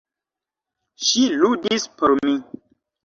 [1.09, 2.39] Ŝi ludis por mi!